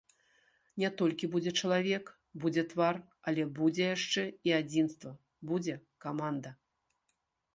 [0.83, 2.05] Не толькі будзе чалавек,
[2.45, 2.95] будзе твар,
[3.31, 5.11] але будзе яшчэ і адзінства,
[5.51, 5.75] будзе
[6.07, 6.49] каманда.